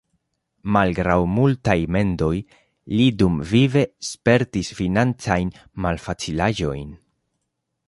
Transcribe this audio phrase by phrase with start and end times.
[0.77, 2.31] Malgraŭ multaj mendoj
[2.95, 5.55] li dumvive spertis financajn
[5.87, 6.91] malfacilaĵojn.